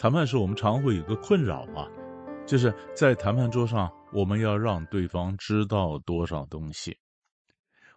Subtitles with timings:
[0.00, 1.86] 谈判时我们常会有个困扰嘛，
[2.46, 6.96] 就是在谈判桌上，我们要让对方知道多少东西。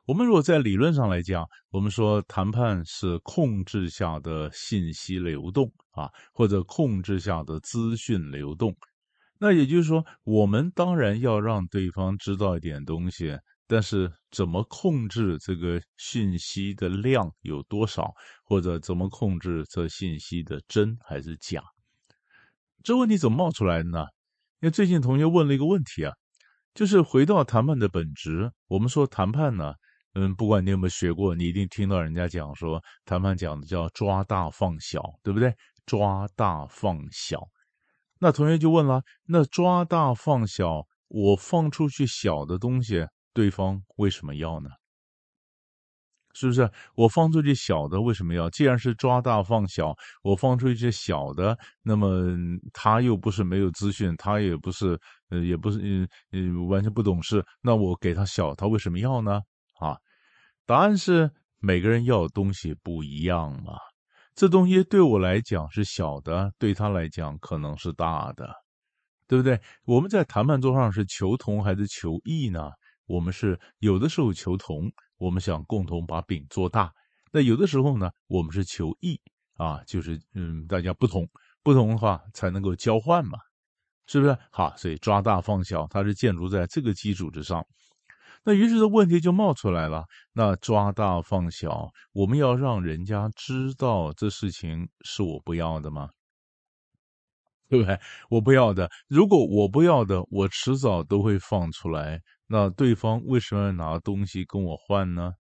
[0.06, 8.76] 我们如果在理论上来讲，我们说谈判是控制下的信息流动啊，或者控制下的资讯流动。
[9.40, 13.34] 那也就是说，我们当然要让对方知道一点东西。
[13.66, 18.12] 但是怎么控制这个信息的量有多少，
[18.44, 21.64] 或者怎么控制这信息的真还是假？
[22.84, 24.00] 这问题怎么冒出来的呢？
[24.60, 26.12] 因为最近同学问了一个问题啊，
[26.74, 28.52] 就是回到谈判的本质。
[28.68, 29.74] 我们说谈判呢，
[30.16, 35.56] 嗯，不管你有没有学过，你一定听到人家讲说，谈判讲的叫抓大放小，对不对？
[35.86, 37.40] 抓大放小。
[38.20, 43.08] 那同学就问了，那抓大放小，我放出去小的东西。
[43.34, 44.70] 对方为什么要呢？
[46.34, 48.50] 是不是我放出去小的为什么要？
[48.50, 52.36] 既然是抓大放小，我放出一些小的，那么
[52.74, 59.42] 他又不是没有资讯，他也不是呃，也不是嗯嗯、完全不懂事，那我给他小，他为什么要呢？
[59.80, 59.96] 啊，
[60.66, 63.74] 答案是每个人要的东西不一样嘛。
[64.36, 68.50] 这东西对我来讲是小的，对他来讲可能是大的，
[69.28, 69.62] 对不对？
[69.86, 72.72] 我们在谈判桌上是求同还是求异呢？
[73.06, 76.90] 我们是有的时候求同，我们想共同把饼做大；
[77.32, 79.20] 那有的时候呢，我们是求异
[79.56, 81.30] 啊，就是嗯，大家不同，
[81.62, 83.40] 不同的话才能够交换嘛，
[84.08, 84.38] 是不是？
[84.52, 87.66] 好，所以抓大放小，它是建筑在这个基础之上。
[88.46, 96.10] 那于是这问题就冒出来了：那抓大放小，我们要让人家知道这事情是我不要的吗？
[97.74, 98.00] 对不对？
[98.30, 102.22] 我不要的，如果我不要的，我迟早都会放出来。
[102.46, 105.32] 那对方为什么要拿东西跟我换呢？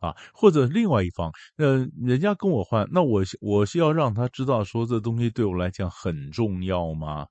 [0.00, 7.28] 啊，或者另外一方，呃，人家跟我换，那我我是要让他知道说这东西对我来讲很重要吗？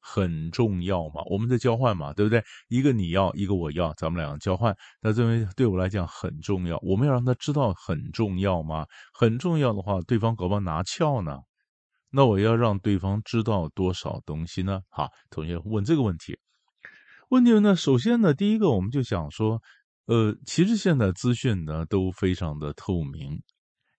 [0.00, 1.22] 很重要吗？
[1.30, 2.42] 我们在交换嘛，对不对？
[2.68, 4.76] 一个你要，一个我要，咱们两个交换。
[5.00, 8.84] 那这东西对我来讲很重要，我们要让他知道很重要吗？
[9.14, 11.38] 很重要的话，对方搞不好拿翘呢。
[12.16, 14.80] 那我要让对方知道多少东西呢？
[14.88, 16.38] 好，同学问这个问题。
[17.28, 17.76] 问题呢？
[17.76, 19.60] 首先呢，第一个我们就想说，
[20.06, 23.42] 呃，其实现在资讯呢都非常的透明，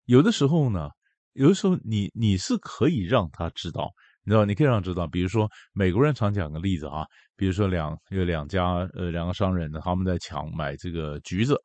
[0.06, 0.90] 有的时候呢，
[1.34, 3.92] 有的时候你你是可以让他知道，
[4.24, 7.06] 你知道，你可以让他知道，比如说美国人常讲个例子啊，
[7.36, 11.56] 比如说两有两家呃两个商人呢，他们在抢买这个橘子，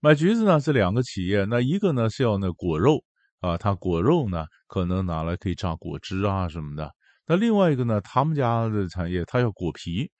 [0.00, 3.04] 买橘子呢是两个企业，那一个呢是要那果肉
[3.40, 6.92] 啊，他果肉呢可能拿来可以榨果汁啊什么的，
[7.26, 10.10] 那另外一个呢，他们家的产业他要果皮。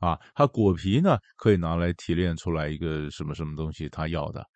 [0.00, 4.46] 啊，它果皮呢可以拿来提炼出来一个什么什么东西，他要的。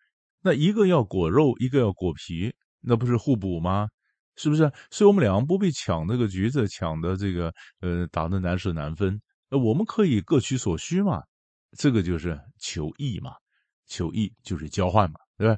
[0.41, 3.89] 那一个要果肉，一个要果皮，那不是互补吗？
[4.37, 4.71] 是不是？
[4.89, 9.19] 所以我们两个不必抢那个橘子，抢的这个呃打的难舍难分。
[9.49, 11.21] 那我们可以各取所需嘛，
[11.77, 13.33] 这个就是求异嘛，
[13.85, 15.57] 求异就是交换嘛，对吧？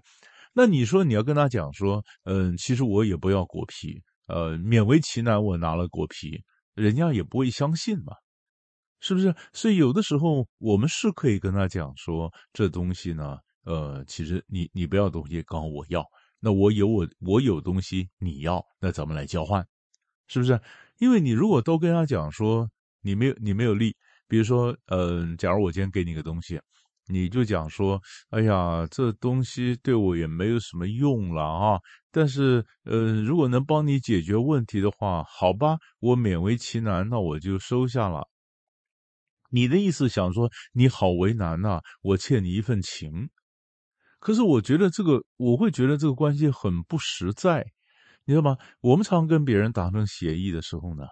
[0.58, 6.42] 那你说你要跟他讲说，嗯、其实我也不要果皮，呃，勉为其难我拿了果皮，
[6.74, 8.14] 人家也不会相信嘛。
[9.02, 9.36] 是不是？
[9.52, 16.04] 所以有的时候我们是可以跟他讲说，这东西呢，呃，其实你你不要东西，刚好我要，
[16.40, 19.64] 那我有我我有东西你要，那咱们来交换，
[20.28, 20.60] 是不是？
[20.98, 22.68] 因为你如果都跟他讲说，
[23.02, 23.96] 你没有你没有利，
[24.28, 26.60] 比如说，嗯、假如我今天给你个东西，
[27.08, 31.80] 你就讲说，哎呀，这东西对我也没有什么用了啊，
[32.12, 38.28] 但是，呃，如果能帮你解决问题的话，好吧，我勉为其难，那我就收下了。
[39.52, 43.30] 你的意思想说你好为难呐，我欠你一份情，
[44.20, 47.66] 可是我觉得这个我会觉得这个关系很不实在，
[48.26, 48.58] 你知道吗？
[48.82, 51.04] 我们常跟别人达成协议的时候呢，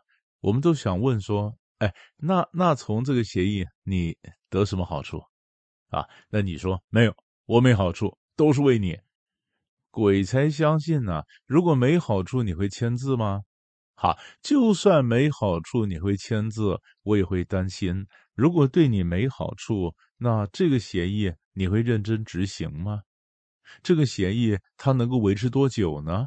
[0.41, 4.17] 我们都想问说，哎，那那从这个协议你
[4.49, 5.21] 得什么好处
[5.93, 6.05] 啊？
[6.29, 8.97] 那你说没有，我没好处，都是为你，
[9.91, 11.21] 鬼才相信呢！
[11.45, 13.41] 如果没好处，你会签字吗？
[13.95, 18.05] 好，就算没好处，你会签字，我也会担心。
[18.33, 23.01] 如果对你没好处，那这个协议你会认真执行吗？
[23.83, 26.25] 这个协议它能够维持多久呢？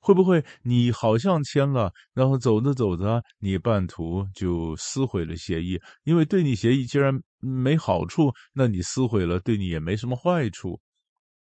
[0.00, 5.80] 会不会你好像签了，然后走着走着，你半途就撕毁了协议？
[6.04, 10.80] 因为对你协议既然没好处，那你撕毁了，对你也没什么坏处，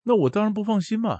[0.03, 1.19] 那我当然不放心嘛，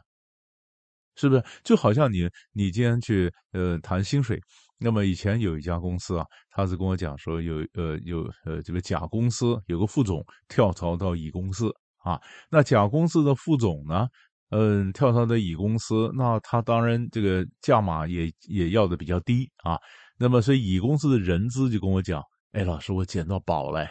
[1.16, 1.44] 是不是？
[1.64, 4.40] 就好像你你今天去呃谈薪水，
[4.78, 11.72] 那么以前有一家公司啊，他是跟我讲说有呃有呃这个甲公司有个副总跳槽到乙公司
[12.04, 14.08] 啊，那甲公司的副总呢？
[14.52, 19.78] 嗯，跳槽的乙公司，那他当然这个价码也也要的比较低啊。
[20.20, 22.22] 那么，所以乙公司的人资就跟我讲
[22.54, 23.86] ：“哎，老师，我捡到宝了，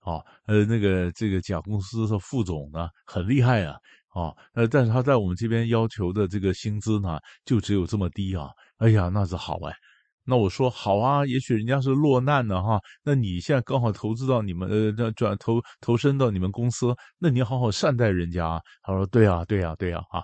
[0.00, 3.76] 啊，呃，那个这个甲公司的副总呢，很厉害啊，
[4.08, 8.48] 啊，呃，但是他在我们这边要求的这个薪资呢，就只有这么低啊。
[8.78, 9.74] 哎呀，那是好哎。”
[10.22, 12.78] 那我说好啊，也许人家是落难了哈。
[13.02, 18.60] 那你现在刚好投资到你们呃，转投投身到你们公司，那你好好善待人家。
[18.82, 20.22] 他说对啊，对啊，对啊啊。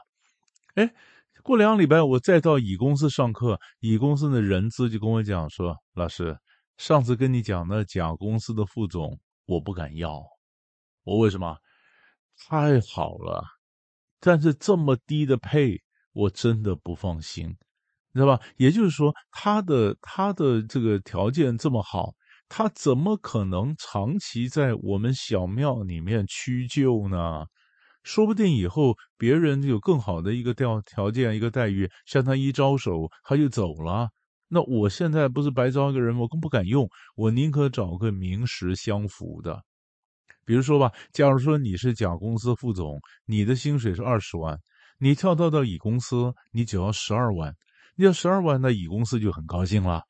[0.75, 0.89] 哎，
[1.43, 6.37] 过两礼拜我再到乙公司上课，乙公司的人资就跟我讲说，老师，
[6.77, 10.23] 上次跟你讲的甲公司的副总，我不敢要。
[11.05, 11.57] 我为什么？
[12.49, 13.43] 太好了，
[14.21, 15.81] 但是这么低的配，
[16.13, 17.49] 我真的不放心。
[18.13, 18.43] 你知道吧？
[18.57, 22.13] 也就是说，他的他的这个条件这么好，
[22.49, 27.47] 他怎么可能长期在我们小庙里面屈就呢？
[28.03, 34.11] 说不定以后别人有更好的一个条条件、一个待遇，向他一招手，他就走了。
[34.49, 36.89] 那我现在不是白招一个人，我更不敢用。
[37.17, 39.63] 我宁可找个名实相符的。
[40.45, 44.57] 比如说吧，假如说你是甲公司副总，你的薪水是二十万，
[45.01, 47.53] 你跳到到乙公司，你只要十二万。
[47.97, 50.03] 你要十二万，那乙公司就很高兴了。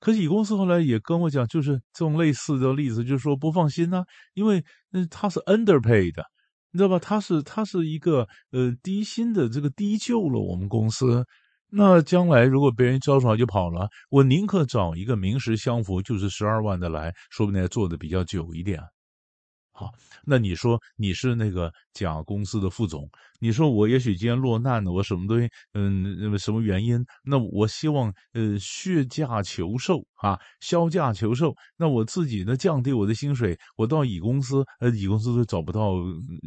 [0.00, 6.24] 可是乙公司后来也跟我讲，就是这种类似的例子，就是说不放心呢、啊，因为嗯他是 underpaid 的，
[6.70, 6.98] 你知道吧？
[6.98, 11.26] 他是他是一个呃低薪的这个低就了我们公司。
[11.74, 18.78] 那将来如果别人招出来就跑了，我宁可找一个名实相符，就是十二万的来，说不定还做的比较久一点。
[19.74, 19.90] 好，
[20.26, 23.08] 那你说你是那个甲公司的副总，
[23.40, 27.02] 你说我也许今天落难了，我什么东西，嗯，什么原因？
[27.24, 31.54] 那我希望呃削价求售啊，削价求售。
[31.78, 35.94] 那我自己呢降低我的薪水，我到乙公司，呃，乙公司都找不到，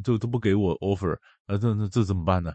[0.04, 1.18] 都都不给我 offer，
[1.48, 2.54] 呃，这这这怎么办呢？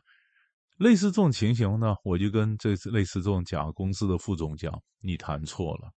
[0.81, 5.91] 类似这种情形呢，我就跟这类似这种甲公司的副总讲，你谈错了。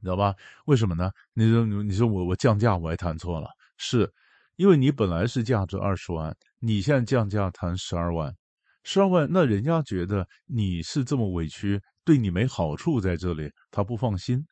[0.00, 0.34] 你知道吧？
[0.64, 1.10] 为什么呢？
[1.34, 4.10] 你说，你说我我降价我还谈错了，是
[4.56, 8.34] 因为你本来是价值二十万，你现在降价谈十二万，
[8.82, 14.42] 十二万，那人家觉得你是这么委屈，对你没好处在这里，他不放心，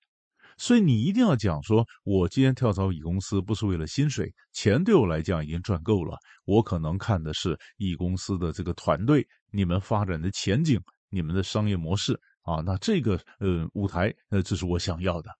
[0.58, 10.78] 所以你一定要讲说，我今天跳槽乙公司不是为了薪水，钱对我来讲已经赚够了，我可能看的是乙公司的这个团队，你们发展的前景，
[11.08, 12.20] 你们的商业模式。
[12.42, 15.30] 啊，那这个呃舞台，呃，这是我想要的，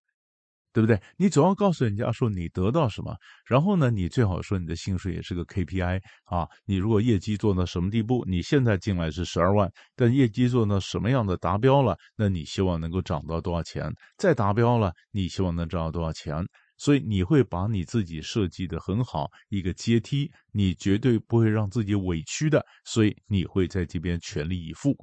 [0.79, 1.01] 对不对？
[1.17, 3.13] 你总要告诉人家说你得到什么，
[3.45, 6.47] 然后呢，你最好说你的薪水也是个 KPI 啊。
[6.67, 13.93] 你如果业绩做到什么地步，你现在进来是十二万，但业绩做到什么样的达标了，那你希望能够涨到多少钱？
[14.17, 16.47] 再达标了，你希望能涨到多少钱？
[16.77, 24.97] 所以你会把你自己设计得很好，一个阶梯，你绝对不会让自己委屈的，所以你会在这边全力以赴。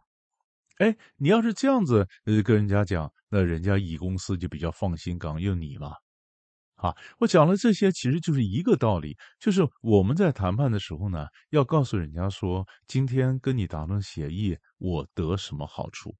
[0.77, 5.93] 哎，你要是这样子呃跟人家讲，那人家乙公司就比较放心，敢用你嘛。
[6.75, 16.13] 啊，我讲了这些，其实就是一个道理，就是我们在谈判的时候呢，要告诉人家说，今天跟你达成协议，我得什么好处？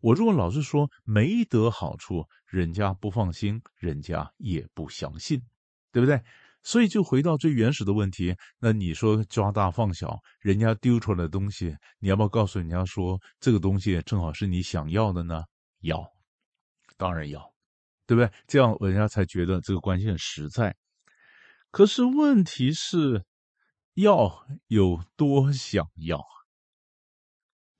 [0.00, 5.42] 我如果老是说没得好处，人家不放心，人家也不相信，
[5.90, 6.22] 对不对？
[6.66, 15.44] 所以就回到最原始的问题，那你说抓大放小，人家丢出来的东西，你要不要告诉人家说这个东西正好是你想要的呢？
[15.82, 16.04] 要，
[16.96, 17.40] 当然要，
[18.04, 18.28] 对不对？
[18.48, 20.74] 这样人家才觉得这个关系很实在。
[21.70, 23.24] 可是问题是，
[23.94, 26.20] 要有多想要，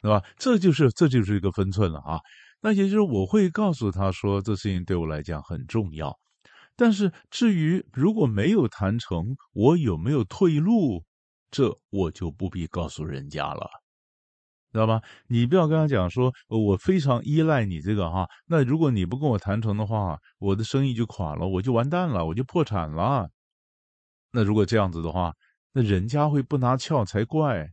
[0.00, 0.22] 对吧？
[0.38, 2.20] 这就是这就是一个分寸了啊。
[2.60, 6.16] 那也就是我会告诉他说，这事情对我来讲很重要。
[6.78, 11.02] 但是至于如果没有谈成，我有没有退路，
[11.50, 13.66] 这我就不必告诉人家了，
[14.72, 15.00] 知道吧？
[15.26, 23.30] 你不要跟他讲说，我非常依赖你这个哈，那如果你不跟我谈成的话，我的生意就垮了，我就完蛋了，我就破产了。
[24.32, 25.32] 那如果这样子的话，
[25.72, 27.66] 那人家会不拿翘才怪。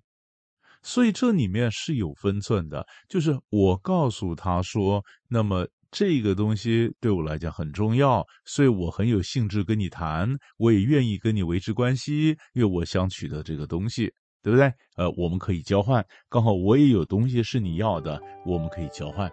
[0.81, 5.67] 所以这里面是有分寸的，就是我告诉他说，那么。
[5.93, 14.11] 这个东西对我来讲很重要，所以我很有兴致跟你谈，我也愿意跟你维持关系，因为我想取得这个东西。
[14.43, 14.69] 对不对？
[14.97, 19.31] 呃，我们可以交换，刚好我也有东西是你要的，我们可以交换。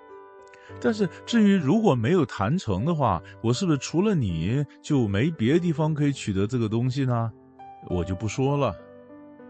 [0.80, 7.28] 但是至于如果没有谈成的话，我是不是除了你就没别的地方可以取得这个东西呢？
[7.88, 8.72] 我就不说了，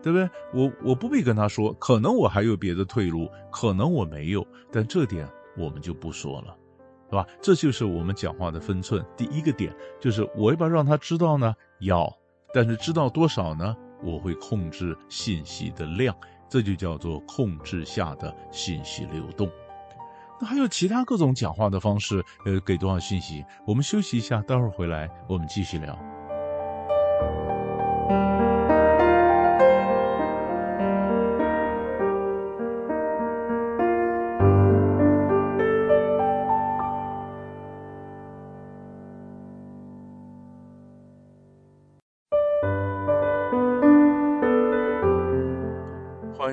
[0.03, 0.27] 对不对？
[0.55, 6.57] 我我不必跟他说，可能我还有别的退路，可能我没有，但这点我们就不说了，
[7.11, 7.27] 是吧？
[7.43, 9.05] 这就是我们讲话的分寸。
[9.17, 11.53] 第一个点就是我要不要让他知道呢？
[11.81, 12.11] 要，
[12.55, 13.77] 但是知道多少呢？
[14.03, 16.17] 我会控制信息的量，
[16.49, 19.51] 这就叫做控制下的信息流动。
[20.41, 23.45] 那还有其他各种讲话的方式，呃，给多少信息？
[23.67, 25.99] 我们休息一下，待会儿回来我们继续聊。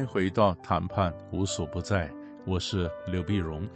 [0.07, 2.09] 回到谈判无所不在。
[2.45, 3.67] 我是刘碧荣，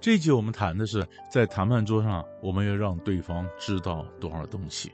[0.00, 4.90] 这一集我们谈的是在谈判桌上，我们要让对方知道多少东西。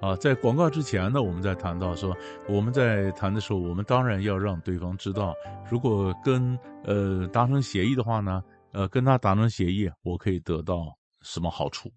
[0.00, 2.16] 啊，在广告之前呢，我们在谈到说，
[2.48, 5.34] 我们在谈的时候，我们当然要让对方知道，
[5.68, 11.92] 如果跟呃达成协议的话呢，呃跟他达成协议，我可以得到什么好处，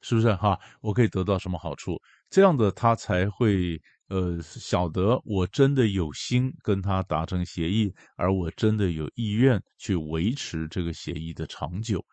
[0.00, 0.56] 是不是哈？
[0.80, 2.00] 我可以得到什么好处？
[2.30, 3.80] 这样的他才会。
[4.08, 12.04] 呃，晓得我真的有心跟他达成协议，而我真的有意愿去维持这个协议的长久。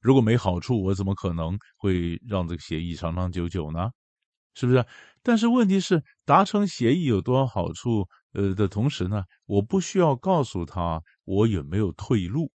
[0.00, 3.90] 如果没好处，我怎么可能会让这个协议长长久久呢？
[4.54, 4.84] 是不是？
[5.22, 8.06] 但是问题是，达成协议有多少好处？
[8.34, 12.50] 呃的同时呢，我不需要告诉他我有没有退路，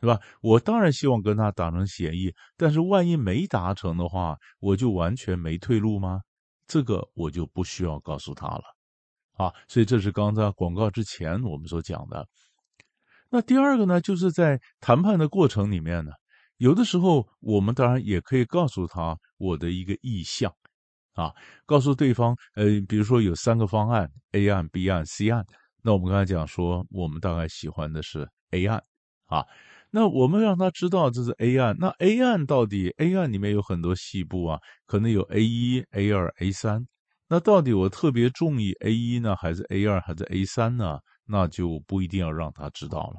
[0.00, 0.18] 是吧？
[0.42, 6.20] 我当然希望跟他达成协议，但是万一没达成的话，我就完全没退路吗？
[6.70, 8.62] 这个我就不需要告诉他了，
[9.32, 12.28] 啊，所以这是刚才广告之前我们所讲的。
[13.28, 16.12] 那第二个呢，就是在谈判的过程里面呢，
[16.58, 20.54] 有的时候我们当然也可以告诉他我的一个意向，
[21.14, 21.34] 啊，
[21.66, 25.44] 告诉对方，呃，比如说有三个方案，A 案、B 案、C 案，
[25.82, 28.80] 那我们刚才讲说，我们大概喜欢的是 A 案，
[29.26, 29.44] 啊。
[29.92, 36.86] 那我们让他知道这是 A 案，那 A 案到底 A 案里面有很多细部啊，可能有 A 一、A 二、A 三，
[37.28, 40.98] 那到底我特别中意 A 一呢，还是 A 二，还是 A 三呢？
[41.26, 43.16] 那就不一定要让他知道了。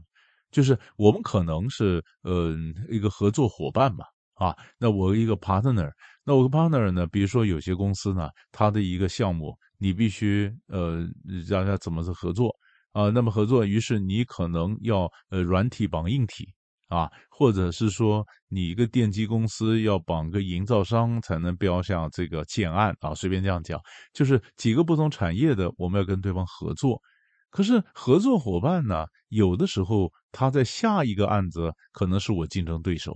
[0.50, 2.56] 就是我们可能是呃
[2.90, 5.90] 一个合作伙伴嘛，啊，那我一个 partner，
[6.26, 11.06] 那我个 partner 呢，比如说有些公司呢，他的一个项目，你必须呃
[11.48, 12.54] 让他怎么是合作
[12.92, 13.10] 啊？
[13.10, 16.48] 那么合作，于是你可能要呃软体绑硬体。
[16.92, 23.80] 啊，或者是说你一个电机公司要绑个营造商才能标下这个建案啊，随便这样讲，
[24.14, 27.02] 就是几个不同产业的，我们要跟对方合作。
[27.50, 33.14] 可是合作伙伴呢，有的时候他在下一个案子可能是我竞争对手，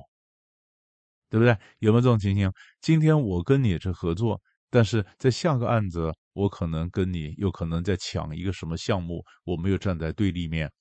[1.29, 1.57] 对不对？
[1.79, 2.49] 有没有这种情形？
[2.81, 10.71] 今天我跟你是合作，但是在下个案子，我可能跟你有可能在抢一个什么项目，我们又站在对立面。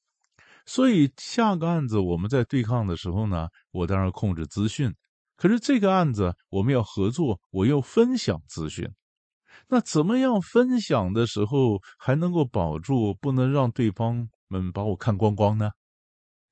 [0.66, 4.92] 所以下个案子我们在对抗的时候呢，我当然控制资讯。
[5.36, 8.88] 可是这个案子我们要合作，我要分享资讯。
[9.68, 15.70] 那怎么样分享的时候还能够保住，不能让对方们把我看光光呢？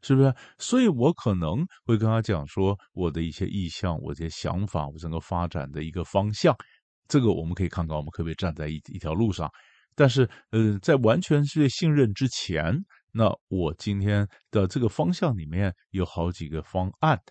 [0.02, 0.34] 是不是？
[0.58, 6.54] 所以我可能会跟他讲说我的一些意向、我这些想法、我整个发展的一个方向。
[7.08, 9.48] 这个我们可以看看，我们可不可以站在一一条路上？
[9.94, 12.84] 但是，呃，在完全是信任之前。
[13.12, 17.22] 那我今天的这个方向里面有好几个方案，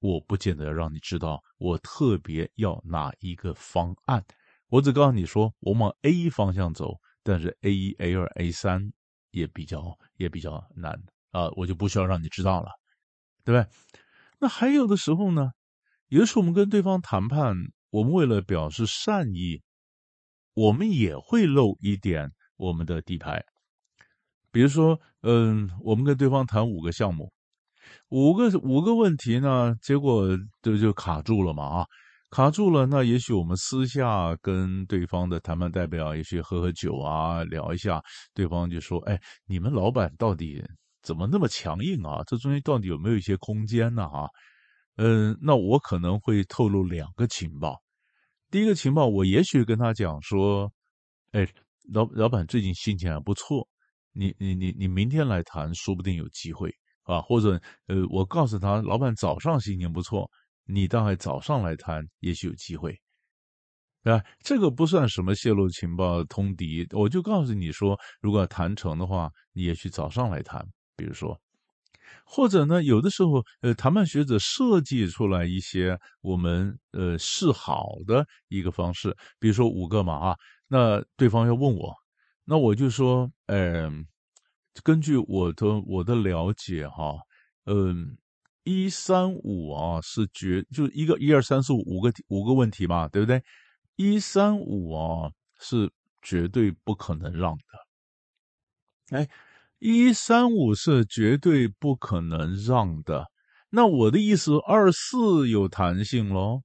[0.00, 4.24] 我不见得让你知道我特别要哪一个方案，
[4.68, 8.92] 我只告诉你说我往 A 方向走，但是 A 一、A 二、A 三
[9.30, 12.72] 也比较也比较难啊，我就不需要让你知道了，
[13.44, 13.70] 对不对？
[14.40, 15.52] 那还有的时候呢，
[16.08, 17.54] 有的时候我们跟对方谈判，
[17.90, 19.62] 我们为了表示善意，
[20.54, 23.44] 我们也会露一点我们的底牌。
[24.50, 27.30] 比如说，嗯，我们跟对方谈五个项目，
[28.08, 30.26] 五个五个问题呢，结果
[30.62, 31.86] 就就卡住了嘛啊，
[32.30, 32.86] 卡住了。
[32.86, 38.02] 那也许我们私下跟对方的谈判代表，也许喝喝酒啊，聊一下。
[38.32, 40.64] 对方就说：“哎，你们老板到底
[41.02, 42.22] 怎么那么强硬啊？
[42.26, 44.04] 这中间到底有没有一些空间呢？
[44.04, 44.28] 啊，
[44.96, 47.76] 嗯，那我可能会透露两个情报。
[48.50, 50.72] 第一个情报，我也许跟他讲说：，
[51.32, 51.46] 哎，
[51.92, 53.68] 老老板最近心情还不错。”
[54.18, 57.20] 你你你你明天来谈，说不定有机会啊！
[57.20, 57.52] 或者
[57.86, 60.28] 呃，我告诉他，老板早上心情不错，
[60.66, 62.98] 你大概早上来谈，也许有机会，
[64.02, 71.40] 啊，这个不算什么泄露情报通敌，我就告诉你说，如果要谈成的话，你也许早上来谈，比如说，
[72.24, 81.94] 或者呢，有的时候，呃，谈判学者设计出来一些我们呃示好的一个方式，比如说五个嘛啊，那对方要问我，
[82.48, 84.06] 那我就说，嗯、
[84.82, 87.14] 根据我的我的了解哈，
[87.66, 88.18] 嗯、呃。
[88.64, 93.42] 一三五啊，是绝就一个一二三四五五个五个问题嘛，对不对？
[93.96, 95.90] 一三五啊是
[96.20, 99.16] 绝对不可能让的。
[99.16, 99.26] 哎，
[99.78, 103.30] 一三五是绝对不可能让的。
[103.70, 106.60] 那我的意思，二四有弹性喽，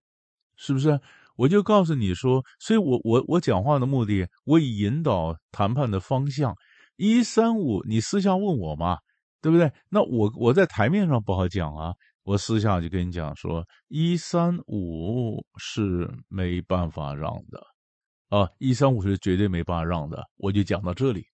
[0.57, 0.99] 是不是？
[1.35, 6.55] 我就告诉你说，所以我我我讲话的目的，我以引导谈判的方向。
[6.95, 8.99] 一三五，你私下问我嘛。
[9.43, 9.69] 对不对？
[9.89, 17.61] 那我我在台面上不好讲啊，我私下就跟你讲说，一三五是没办法让的，
[18.29, 21.25] 啊，一三五是绝对没办法让的，我就讲到这里。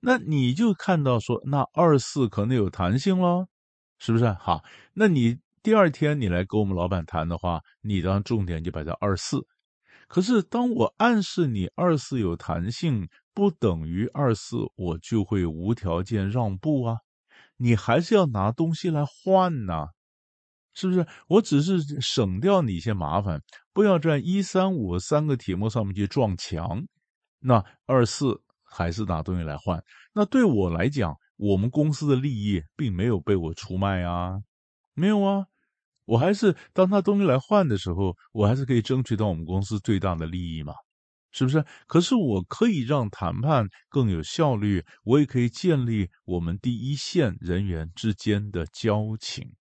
[0.00, 3.46] 那你就看到说，那二四可能有弹性喽，
[3.98, 4.26] 是不是？
[4.32, 4.64] 好，
[4.94, 9.46] 那你第二天你来跟我们老板谈的话，你当重点就摆在二四。
[10.08, 16.96] 可是当我暗示你二四有弹性，不等于二四我就会无条件让步啊。
[17.58, 19.88] 你还是要拿东西来换呐，
[20.72, 21.06] 是不是？
[21.28, 23.42] 我只是省掉你一些麻烦，
[23.74, 26.82] 不要在一三五三个题目上面去撞墙。
[27.38, 29.84] 那二四还是拿东西来换。
[30.14, 34.40] 那对我来讲，我们公司的利益并没有被我出卖啊，
[34.94, 35.46] 没有啊，
[36.10, 40.74] 我还是当他东西来换的时候，我还是可以争取到我们公司最大的利益嘛。
[41.32, 41.64] 是不是？
[41.86, 49.52] 可是我可以让谈判更有效率，我也可以建立我们第一线人员之间的交情。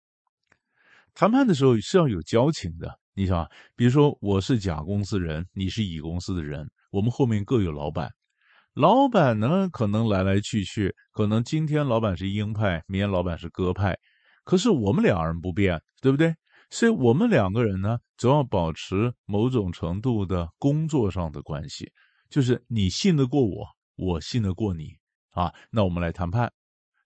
[1.13, 8.09] 谈判的时候是要有交情的，你想，比如说我是甲公司人，你是乙公司的人，我们后面各有老板，
[8.73, 13.95] 老板呢可能来来去去，可能今天老板是鹰派，明天老板是鸽派，
[14.49, 16.33] 可是我们两人不变，对不对？
[16.71, 21.87] 所以我们两个人呢，总要保持某种程度的工作上的关系，
[22.31, 24.87] 就是你信得过我，我信得过你
[25.33, 25.53] 啊。
[25.69, 26.51] 那我们来谈判。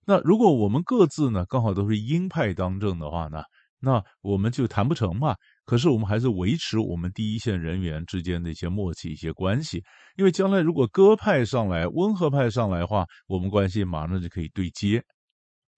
[0.06, 3.44] 那如果我们各自呢，刚好都是鹰派当政的话呢，
[3.82, 5.36] 那我们就谈不成嘛。
[5.66, 9.84] 可是我们还是维持我们第一线人员之间的一些默契、一些关系，
[10.16, 15.04] 因为将来如果鸽派上来、温和派上来的话，我们关系马上就可以对接。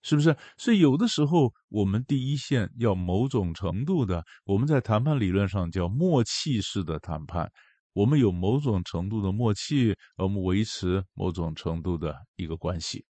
[0.05, 0.37] 是不是？
[0.55, 7.51] 所以有的时候，我们第一线要某种程度的，我们在谈判理论上叫默契式的谈判。
[7.93, 13.03] 我们有某种程度的默契，我们维持某种程度的一个关系，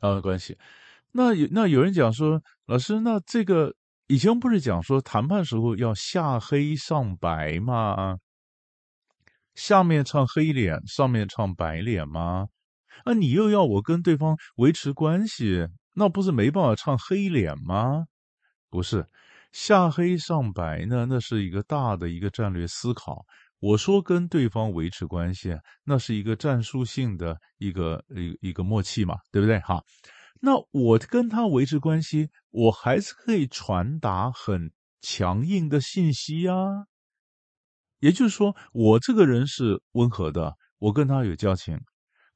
[0.00, 0.58] 啊，关系。
[1.12, 3.76] 那有那有人讲说，老师，那这个
[4.08, 8.18] 以前不是讲说谈判时候要下黑上白吗？
[9.54, 12.48] 下面唱黑脸，上面唱白脸吗？
[13.04, 15.68] 啊，你又要我跟对方维持关系？
[16.00, 18.06] 那不是没办法唱黑脸吗？
[18.70, 19.04] 不是，
[19.52, 23.22] 下黑上白呢，那是一个大的一个战略思考。
[23.58, 29.58] 我说跟对方维持关系，那是一个战术性的一个一一个默契嘛，对不对？
[29.60, 29.82] 哈，
[30.40, 36.86] 那我跟他维持关系，我还是可以传达很强硬的信息啊。
[37.98, 41.78] 也就是说，我这个人是温和的，我跟他有交情。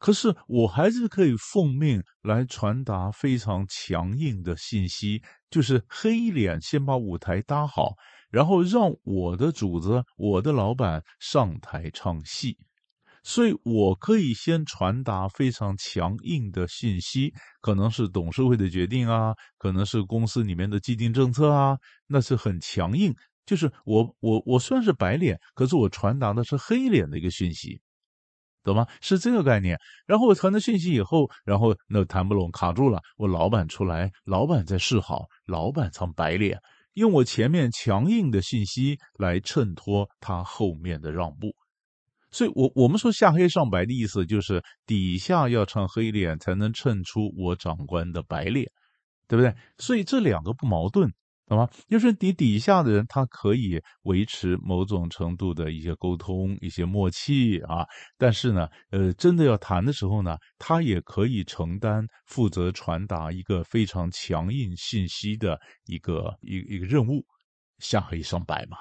[0.05, 7.95] 可是我还是可以奉命来传达非常强硬的信息，就是黑脸先把舞台搭好，
[8.31, 12.59] 然后让我的主子、我的老板上台唱戏。
[13.23, 23.15] 所以我可以先传达非常强硬的信息，可能是董事会的决定啊，可能是公司里面的既定政策啊，那是很强硬。
[23.47, 27.81] 就是我我我虽然是白脸，可是我传达的是黑脸的一个讯息。
[28.65, 28.87] 懂吗？
[29.01, 29.79] 是这个概念。
[30.07, 33.01] 然后我传了讯息以后，然后那谈不拢，卡住了。
[33.17, 36.59] 我老板出来，老板在示好，老板唱白脸，
[36.95, 41.55] 用我前面强硬的信息来衬托他后面的让步。
[42.31, 48.69] 所以，我我们说下黑上白的意思，就是底下要唱黑脸，才能衬出我长官的白脸，
[49.29, 49.55] 对不对？
[49.79, 51.13] 所以这两个不矛盾。
[51.47, 51.69] 懂吗？
[51.89, 57.85] 就是你底下的人，他可以维持某种程度的一些沟通、一些默契啊。
[58.17, 67.23] 但是呢，呃，真的要谈的时候呢，他也可以承担负责传达一个非常强硬信息的一个一一个任务，
[67.79, 68.79] 下黑上白嘛。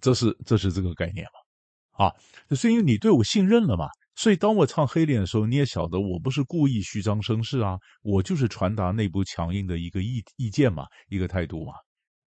[0.00, 2.06] 这是这是这个概念嘛？
[2.06, 2.12] 啊，
[2.54, 3.88] 是因为你对我信任了嘛。
[4.16, 11.74] 所以，当我唱黑脸的时候，你也晓得我不是故意虚张声势啊，我就是传达内部强硬的一个意意见嘛，一个态度嘛，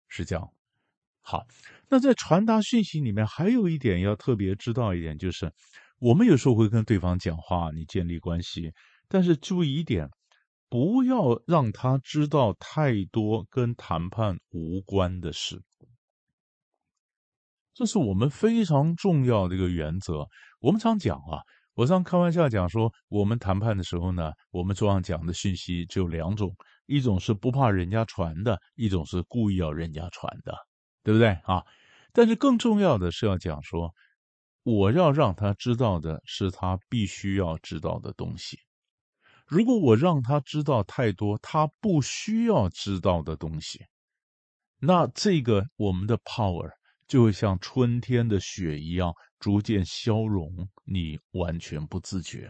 [0.09, 0.45] 是这样。
[1.21, 1.47] 好，
[1.87, 5.51] 那在传达讯息里面，还有一点要特别知道一点，就是
[5.99, 8.73] 我们有时候会跟对方讲话，你建立关系，
[9.07, 10.09] 但是注意一点，
[10.67, 15.61] 不要让他知道太多跟谈判无关的事。
[17.73, 20.27] 这是我们非常重要的一个原则。
[20.59, 21.39] 我们常讲啊，
[21.79, 26.53] 我常开玩笑讲说，我们谈判的时候呢，我们桌上讲的讯息只有两种，
[26.87, 30.53] 一种是不怕人家传的，一种是故意要人家传的。
[31.03, 31.63] 对不对啊？
[32.11, 33.93] 但是更重要的是要讲说，
[34.63, 38.59] 我要让他知道的是他必须要知道的东西。
[39.47, 43.85] 如果我让他知道太多他不需要知道的东西，
[44.79, 46.73] 那这个我们的 power
[47.09, 52.49] 就会像春天的雪一样逐渐消融，你完全不自觉。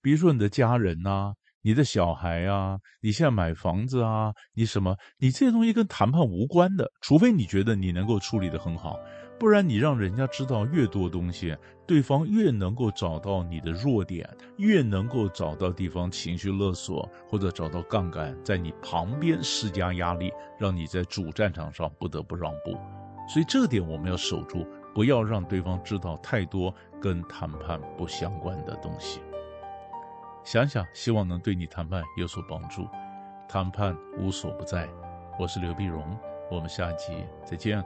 [0.00, 1.34] 比如说你的家人呐。
[1.64, 4.96] 你的小孩啊，你现在买房子啊，你什么？
[5.18, 8.98] 你这些东西跟谈判无关的，除非你觉得你能够处理得很好，
[9.38, 22.76] 不然你让人家知道越多东西，对方越能够找到你的弱点，越能够找到地方情绪勒索，或者找到杠杆，在你旁边施加压力，让你在主战场上不得不让步。
[23.32, 29.22] 所以这点我们要守住，不要让对方知道太多跟谈判不相关的东西。
[30.44, 32.86] 想想，希望能对你谈判有所帮助。
[33.48, 34.86] 谈判无所不在，
[35.38, 36.14] 我是刘碧荣，
[36.50, 37.82] 我们下集再见。